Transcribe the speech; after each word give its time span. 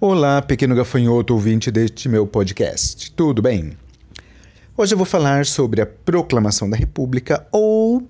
Olá, 0.00 0.40
pequeno 0.40 0.76
gafanhoto 0.76 1.34
ouvinte 1.34 1.72
deste 1.72 2.08
meu 2.08 2.24
podcast. 2.24 3.10
Tudo 3.10 3.42
bem? 3.42 3.72
Hoje 4.76 4.94
eu 4.94 4.96
vou 4.96 5.04
falar 5.04 5.44
sobre 5.44 5.80
a 5.80 5.86
proclamação 5.86 6.70
da 6.70 6.76
República 6.76 7.44
ou, 7.50 8.04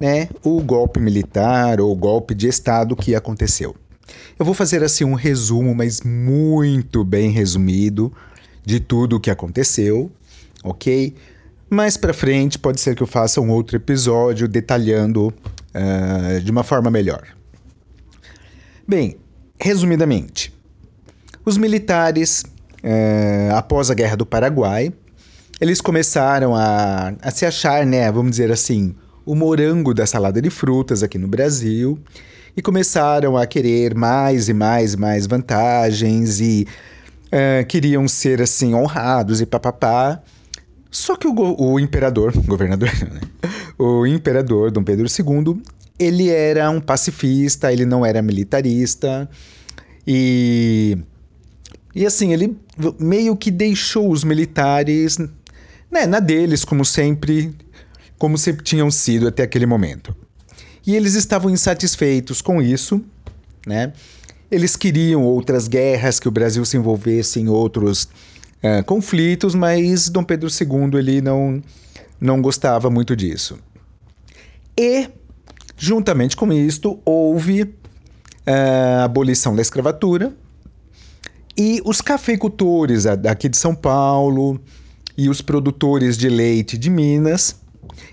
né, 0.00 0.28
o 0.42 0.60
golpe 0.60 0.98
militar 0.98 1.80
ou 1.80 1.94
golpe 1.94 2.34
de 2.34 2.48
estado 2.48 2.96
que 2.96 3.14
aconteceu. 3.14 3.76
Eu 4.36 4.44
vou 4.44 4.54
fazer 4.54 4.82
assim 4.82 5.04
um 5.04 5.14
resumo, 5.14 5.72
mas 5.72 6.00
muito 6.00 7.04
bem 7.04 7.30
resumido 7.30 8.12
de 8.64 8.80
tudo 8.80 9.14
o 9.14 9.20
que 9.20 9.30
aconteceu, 9.30 10.10
OK? 10.64 11.14
Mais 11.70 11.96
para 11.96 12.12
frente 12.12 12.58
pode 12.58 12.80
ser 12.80 12.96
que 12.96 13.04
eu 13.04 13.06
faça 13.06 13.40
um 13.40 13.52
outro 13.52 13.76
episódio 13.76 14.48
detalhando 14.48 15.28
uh, 15.28 16.40
de 16.40 16.50
uma 16.50 16.64
forma 16.64 16.90
melhor. 16.90 17.22
Bem, 18.84 19.16
resumidamente, 19.60 20.52
os 21.44 21.56
militares, 21.56 22.44
é, 22.82 23.50
após 23.52 23.90
a 23.90 23.94
Guerra 23.94 24.16
do 24.16 24.26
Paraguai, 24.26 24.92
eles 25.60 25.80
começaram 25.80 26.54
a, 26.54 27.14
a 27.20 27.30
se 27.30 27.46
achar, 27.46 27.86
né, 27.86 28.10
vamos 28.10 28.32
dizer 28.32 28.50
assim, 28.50 28.94
o 29.24 29.34
morango 29.34 29.94
da 29.94 30.06
salada 30.06 30.40
de 30.40 30.50
frutas 30.50 31.02
aqui 31.02 31.18
no 31.18 31.28
Brasil 31.28 31.98
e 32.56 32.62
começaram 32.62 33.36
a 33.36 33.46
querer 33.46 33.94
mais 33.94 34.48
e 34.48 34.54
mais 34.54 34.94
e 34.94 34.96
mais 34.96 35.26
vantagens 35.26 36.40
e 36.40 36.66
é, 37.30 37.64
queriam 37.64 38.06
ser 38.06 38.40
assim 38.40 38.74
honrados 38.74 39.40
e 39.40 39.46
papapá. 39.46 40.22
Só 40.90 41.16
que 41.16 41.26
o, 41.26 41.34
o 41.58 41.80
imperador, 41.80 42.32
governador, 42.46 42.90
né? 43.12 43.20
o 43.78 44.06
imperador 44.06 44.70
Dom 44.70 44.84
Pedro 44.84 45.06
II, 45.06 45.60
ele 45.98 46.28
era 46.28 46.70
um 46.70 46.80
pacifista, 46.80 47.72
ele 47.72 47.84
não 47.84 48.04
era 48.04 48.22
militarista 48.22 49.28
e 50.06 50.98
e 51.94 52.04
assim, 52.04 52.32
ele 52.32 52.56
meio 52.98 53.36
que 53.36 53.50
deixou 53.50 54.10
os 54.10 54.24
militares 54.24 55.18
né, 55.90 56.06
na 56.06 56.18
deles, 56.18 56.64
como 56.64 56.84
sempre, 56.84 57.54
como 58.18 58.36
sempre 58.36 58.64
tinham 58.64 58.90
sido 58.90 59.28
até 59.28 59.44
aquele 59.44 59.64
momento. 59.64 60.14
E 60.84 60.96
eles 60.96 61.14
estavam 61.14 61.50
insatisfeitos 61.50 62.42
com 62.42 62.60
isso, 62.60 63.00
né? 63.66 63.92
Eles 64.50 64.76
queriam 64.76 65.22
outras 65.22 65.68
guerras, 65.68 66.20
que 66.20 66.28
o 66.28 66.30
Brasil 66.30 66.64
se 66.64 66.76
envolvesse 66.76 67.40
em 67.40 67.48
outros 67.48 68.04
uh, 68.04 68.84
conflitos, 68.84 69.54
mas 69.54 70.08
Dom 70.08 70.24
Pedro 70.24 70.48
II 70.48 70.98
ele 70.98 71.20
não, 71.20 71.62
não 72.20 72.42
gostava 72.42 72.90
muito 72.90 73.16
disso. 73.16 73.58
E, 74.76 75.08
juntamente 75.76 76.36
com 76.36 76.52
isto, 76.52 77.00
houve 77.04 77.62
uh, 77.62 77.70
a 79.00 79.04
abolição 79.04 79.56
da 79.56 79.62
escravatura, 79.62 80.34
e 81.56 81.80
os 81.84 82.00
cafeicultores 82.00 83.06
aqui 83.06 83.48
de 83.48 83.56
São 83.56 83.74
Paulo 83.74 84.60
e 85.16 85.28
os 85.28 85.40
produtores 85.40 86.16
de 86.16 86.28
leite 86.28 86.76
de 86.76 86.90
Minas, 86.90 87.56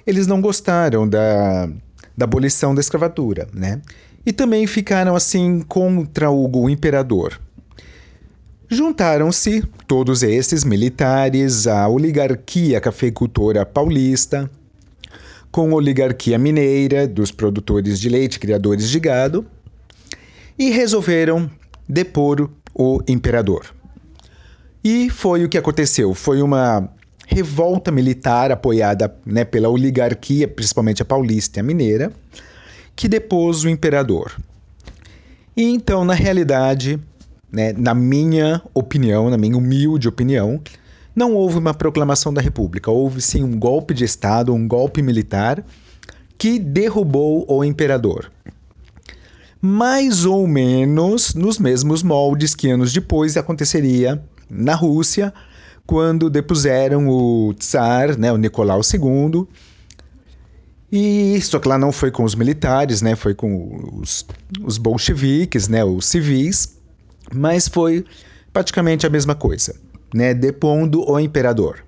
eles 0.05 0.27
não 0.27 0.39
gostaram 0.39 1.07
da, 1.07 1.67
da 2.15 2.25
abolição 2.25 2.75
da 2.75 2.81
escravatura, 2.81 3.47
né? 3.53 3.81
E 4.23 4.31
também 4.31 4.67
ficaram 4.67 5.15
assim 5.15 5.61
contra 5.61 6.29
o, 6.29 6.69
imperador. 6.69 7.39
Juntaram-se 8.69 9.63
todos 9.87 10.21
esses 10.21 10.63
militares 10.63 11.65
à 11.65 11.87
oligarquia 11.87 12.79
cafeicultora 12.79 13.65
paulista, 13.65 14.49
com 15.51 15.71
a 15.71 15.75
oligarquia 15.75 16.37
mineira 16.37 17.07
dos 17.07 17.31
produtores 17.31 17.99
de 17.99 18.07
leite, 18.07 18.39
criadores 18.39 18.87
de 18.89 18.99
gado, 18.99 19.45
e 20.57 20.69
resolveram 20.69 21.49
depor 21.89 22.49
o 22.73 22.99
imperador. 23.07 23.65
E 24.83 25.09
foi 25.09 25.43
o 25.43 25.49
que 25.49 25.57
aconteceu. 25.57 26.13
Foi 26.13 26.41
uma 26.41 26.89
revolta 27.27 27.91
militar 27.91 28.51
apoiada 28.51 29.13
né, 29.25 29.45
pela 29.45 29.69
oligarquia, 29.69 30.47
principalmente 30.47 31.01
a 31.01 31.05
paulista 31.05 31.59
e 31.59 31.61
a 31.61 31.63
mineira, 31.63 32.11
que 32.95 33.07
depôs 33.07 33.63
o 33.63 33.69
imperador. 33.69 34.35
E 35.55 35.63
então, 35.63 36.03
na 36.03 36.13
realidade, 36.13 36.99
né, 37.51 37.73
na 37.73 37.93
minha 37.93 38.61
opinião, 38.73 39.29
na 39.29 39.37
minha 39.37 39.57
humilde 39.57 40.07
opinião, 40.07 40.61
não 41.15 41.33
houve 41.33 41.57
uma 41.57 41.73
proclamação 41.73 42.33
da 42.33 42.41
República, 42.41 42.89
houve 42.89 43.21
sim 43.21 43.43
um 43.43 43.57
golpe 43.57 43.93
de 43.93 44.03
Estado, 44.03 44.53
um 44.53 44.67
golpe 44.67 45.01
militar 45.01 45.63
que 46.37 46.57
derrubou 46.57 47.45
o 47.47 47.63
imperador 47.63 48.31
mais 49.61 50.25
ou 50.25 50.47
menos 50.47 51.35
nos 51.35 51.59
mesmos 51.59 52.01
moldes 52.01 52.55
que 52.55 52.69
anos 52.69 52.91
depois 52.91 53.37
aconteceria 53.37 54.21
na 54.49 54.73
Rússia, 54.73 55.31
quando 55.85 56.29
depuseram 56.29 57.07
o 57.07 57.53
Tsar, 57.53 58.17
né, 58.17 58.31
o 58.31 58.37
Nicolau 58.37 58.81
II. 58.81 59.47
E 60.91 61.39
só 61.41 61.59
que 61.59 61.67
lá 61.67 61.77
não 61.77 61.91
foi 61.91 62.11
com 62.11 62.23
os 62.23 62.33
militares, 62.33 63.01
né, 63.01 63.15
foi 63.15 63.33
com 63.33 63.99
os, 64.01 64.25
os 64.63 64.77
bolcheviques, 64.77 65.67
né, 65.67 65.85
os 65.85 66.05
civis, 66.05 66.77
mas 67.33 67.67
foi 67.67 68.03
praticamente 68.51 69.05
a 69.05 69.09
mesma 69.09 69.35
coisa, 69.35 69.75
né, 70.13 70.33
depondo 70.33 71.09
o 71.09 71.19
imperador. 71.19 71.83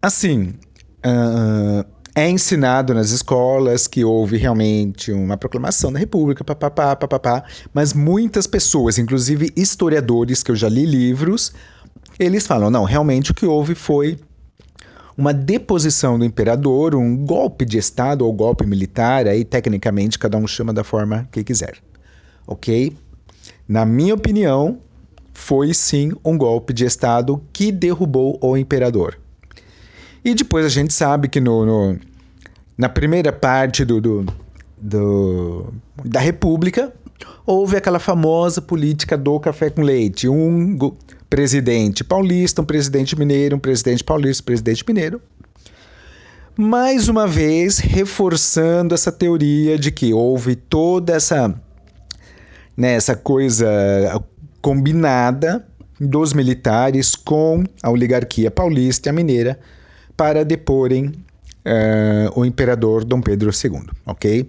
Assim, 0.00 0.54
uh, 1.06 1.84
é 2.14 2.28
ensinado 2.28 2.92
nas 2.92 3.10
escolas 3.10 3.86
que 3.86 4.04
houve 4.04 4.36
realmente 4.36 5.10
uma 5.10 5.36
proclamação 5.36 5.92
da 5.92 5.98
República, 5.98 6.44
papapá, 6.44 6.94
papapá, 6.94 7.44
mas 7.72 7.94
muitas 7.94 8.46
pessoas, 8.46 8.98
inclusive 8.98 9.50
historiadores 9.56 10.42
que 10.42 10.50
eu 10.50 10.56
já 10.56 10.68
li 10.68 10.84
livros, 10.84 11.52
eles 12.18 12.46
falam: 12.46 12.70
não, 12.70 12.84
realmente 12.84 13.30
o 13.30 13.34
que 13.34 13.46
houve 13.46 13.74
foi 13.74 14.18
uma 15.16 15.32
deposição 15.32 16.18
do 16.18 16.24
imperador, 16.24 16.94
um 16.94 17.16
golpe 17.16 17.64
de 17.64 17.78
Estado 17.78 18.26
ou 18.26 18.32
golpe 18.32 18.66
militar, 18.66 19.26
aí 19.26 19.44
tecnicamente 19.44 20.18
cada 20.18 20.36
um 20.36 20.46
chama 20.46 20.72
da 20.72 20.84
forma 20.84 21.28
que 21.30 21.44
quiser. 21.44 21.78
Ok? 22.46 22.96
Na 23.68 23.84
minha 23.86 24.14
opinião, 24.14 24.78
foi 25.32 25.72
sim 25.72 26.12
um 26.24 26.36
golpe 26.36 26.72
de 26.72 26.84
Estado 26.84 27.42
que 27.52 27.72
derrubou 27.72 28.38
o 28.42 28.56
imperador. 28.56 29.21
E 30.24 30.34
depois 30.34 30.64
a 30.64 30.68
gente 30.68 30.92
sabe 30.92 31.28
que 31.28 31.40
no, 31.40 31.66
no 31.66 31.98
na 32.76 32.88
primeira 32.88 33.32
parte 33.32 33.84
do, 33.84 34.00
do, 34.00 34.26
do, 34.78 35.72
da 36.04 36.20
República 36.20 36.92
houve 37.46 37.76
aquela 37.76 37.98
famosa 37.98 38.60
política 38.60 39.16
do 39.16 39.38
café 39.40 39.70
com 39.70 39.82
leite. 39.82 40.28
Um 40.28 40.78
presidente 41.28 42.04
paulista, 42.04 42.62
um 42.62 42.64
presidente 42.64 43.18
mineiro, 43.18 43.56
um 43.56 43.58
presidente 43.58 44.04
paulista, 44.04 44.42
um 44.42 44.46
presidente 44.46 44.84
mineiro. 44.86 45.20
Mais 46.56 47.08
uma 47.08 47.26
vez, 47.26 47.78
reforçando 47.78 48.94
essa 48.94 49.10
teoria 49.10 49.78
de 49.78 49.90
que 49.90 50.12
houve 50.12 50.54
toda 50.54 51.14
essa, 51.14 51.54
né, 52.76 52.92
essa 52.92 53.16
coisa 53.16 53.66
combinada 54.60 55.66
dos 55.98 56.32
militares 56.32 57.14
com 57.14 57.64
a 57.82 57.90
oligarquia 57.90 58.50
paulista 58.50 59.08
e 59.08 59.10
a 59.10 59.12
mineira 59.12 59.58
para 60.16 60.44
deporem 60.44 61.06
uh, 61.06 62.38
o 62.38 62.44
imperador 62.44 63.04
Dom 63.04 63.20
Pedro 63.20 63.50
II, 63.50 63.86
ok? 64.06 64.48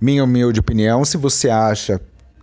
Minha 0.00 0.24
humilde 0.24 0.60
opinião, 0.60 1.04
se 1.04 1.16
você 1.16 1.48
acha 1.50 2.00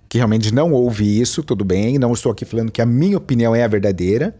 que 0.09 0.17
realmente 0.17 0.53
não 0.53 0.71
houve 0.71 1.19
isso, 1.19 1.43
tudo 1.43 1.63
bem, 1.63 1.97
não 1.97 2.13
estou 2.13 2.31
aqui 2.31 2.45
falando 2.45 2.71
que 2.71 2.81
a 2.81 2.85
minha 2.85 3.17
opinião 3.17 3.55
é 3.55 3.63
a 3.63 3.67
verdadeira, 3.67 4.35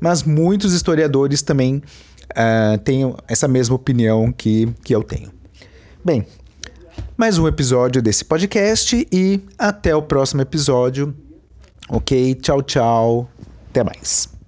mas 0.00 0.22
muitos 0.22 0.72
historiadores 0.72 1.42
também 1.42 1.82
uh, 2.30 2.78
têm 2.78 3.14
essa 3.28 3.46
mesma 3.46 3.76
opinião 3.76 4.32
que, 4.32 4.68
que 4.82 4.94
eu 4.94 5.02
tenho. 5.02 5.30
Bem, 6.04 6.26
mais 7.16 7.38
um 7.38 7.46
episódio 7.46 8.00
desse 8.00 8.24
podcast 8.24 9.06
e 9.12 9.40
até 9.58 9.94
o 9.94 10.02
próximo 10.02 10.40
episódio. 10.40 11.14
Ok? 11.88 12.34
Tchau, 12.36 12.62
tchau. 12.62 13.30
Até 13.68 13.84
mais. 13.84 14.39